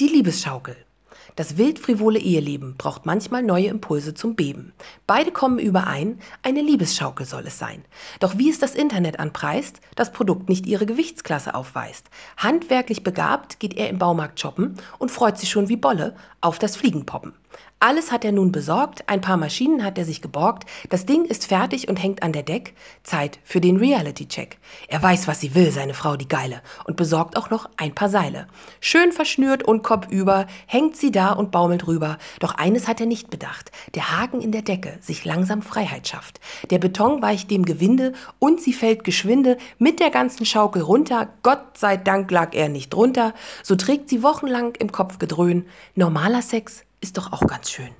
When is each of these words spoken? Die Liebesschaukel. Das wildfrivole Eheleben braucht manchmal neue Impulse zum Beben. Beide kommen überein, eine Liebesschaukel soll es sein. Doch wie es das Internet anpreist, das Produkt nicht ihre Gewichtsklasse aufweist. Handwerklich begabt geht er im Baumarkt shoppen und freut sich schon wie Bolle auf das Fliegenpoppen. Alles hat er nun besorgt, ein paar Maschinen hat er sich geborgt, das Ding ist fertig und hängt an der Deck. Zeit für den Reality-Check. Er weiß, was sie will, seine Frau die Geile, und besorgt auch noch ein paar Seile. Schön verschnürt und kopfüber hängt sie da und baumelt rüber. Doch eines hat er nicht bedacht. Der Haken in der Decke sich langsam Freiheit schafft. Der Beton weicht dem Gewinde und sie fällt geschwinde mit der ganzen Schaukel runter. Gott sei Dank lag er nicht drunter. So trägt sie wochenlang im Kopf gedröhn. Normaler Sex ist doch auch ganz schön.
Die 0.00 0.08
Liebesschaukel. 0.08 0.76
Das 1.36 1.58
wildfrivole 1.58 2.18
Eheleben 2.18 2.74
braucht 2.78 3.04
manchmal 3.04 3.42
neue 3.42 3.66
Impulse 3.66 4.14
zum 4.14 4.34
Beben. 4.34 4.72
Beide 5.06 5.30
kommen 5.30 5.58
überein, 5.58 6.18
eine 6.42 6.62
Liebesschaukel 6.62 7.26
soll 7.26 7.46
es 7.46 7.58
sein. 7.58 7.84
Doch 8.18 8.38
wie 8.38 8.48
es 8.48 8.58
das 8.58 8.74
Internet 8.74 9.20
anpreist, 9.20 9.82
das 9.96 10.10
Produkt 10.10 10.48
nicht 10.48 10.66
ihre 10.66 10.86
Gewichtsklasse 10.86 11.54
aufweist. 11.54 12.06
Handwerklich 12.38 13.04
begabt 13.04 13.60
geht 13.60 13.74
er 13.74 13.90
im 13.90 13.98
Baumarkt 13.98 14.40
shoppen 14.40 14.76
und 14.98 15.10
freut 15.10 15.36
sich 15.36 15.50
schon 15.50 15.68
wie 15.68 15.76
Bolle 15.76 16.16
auf 16.40 16.58
das 16.58 16.76
Fliegenpoppen. 16.76 17.34
Alles 17.82 18.12
hat 18.12 18.26
er 18.26 18.32
nun 18.32 18.52
besorgt, 18.52 19.08
ein 19.08 19.22
paar 19.22 19.38
Maschinen 19.38 19.82
hat 19.82 19.96
er 19.96 20.04
sich 20.04 20.20
geborgt, 20.20 20.68
das 20.90 21.06
Ding 21.06 21.24
ist 21.24 21.46
fertig 21.46 21.88
und 21.88 21.96
hängt 21.96 22.22
an 22.22 22.32
der 22.34 22.42
Deck. 22.42 22.74
Zeit 23.04 23.38
für 23.42 23.62
den 23.62 23.78
Reality-Check. 23.78 24.58
Er 24.88 25.02
weiß, 25.02 25.26
was 25.26 25.40
sie 25.40 25.54
will, 25.54 25.70
seine 25.70 25.94
Frau 25.94 26.16
die 26.16 26.28
Geile, 26.28 26.60
und 26.84 26.98
besorgt 26.98 27.38
auch 27.38 27.48
noch 27.48 27.70
ein 27.78 27.94
paar 27.94 28.10
Seile. 28.10 28.48
Schön 28.80 29.12
verschnürt 29.12 29.62
und 29.62 29.82
kopfüber 29.82 30.46
hängt 30.66 30.94
sie 30.98 31.10
da 31.10 31.32
und 31.32 31.52
baumelt 31.52 31.86
rüber. 31.86 32.18
Doch 32.38 32.54
eines 32.54 32.86
hat 32.86 33.00
er 33.00 33.06
nicht 33.06 33.30
bedacht. 33.30 33.72
Der 33.94 34.14
Haken 34.14 34.42
in 34.42 34.52
der 34.52 34.60
Decke 34.60 34.98
sich 35.00 35.24
langsam 35.24 35.62
Freiheit 35.62 36.06
schafft. 36.06 36.38
Der 36.68 36.78
Beton 36.78 37.22
weicht 37.22 37.50
dem 37.50 37.64
Gewinde 37.64 38.12
und 38.38 38.60
sie 38.60 38.74
fällt 38.74 39.04
geschwinde 39.04 39.56
mit 39.78 40.00
der 40.00 40.10
ganzen 40.10 40.44
Schaukel 40.44 40.82
runter. 40.82 41.30
Gott 41.42 41.78
sei 41.78 41.96
Dank 41.96 42.30
lag 42.30 42.54
er 42.54 42.68
nicht 42.68 42.92
drunter. 42.92 43.32
So 43.62 43.74
trägt 43.74 44.10
sie 44.10 44.22
wochenlang 44.22 44.74
im 44.74 44.92
Kopf 44.92 45.18
gedröhn. 45.18 45.64
Normaler 45.94 46.42
Sex 46.42 46.84
ist 47.00 47.16
doch 47.16 47.32
auch 47.32 47.46
ganz 47.46 47.70
schön. 47.70 47.94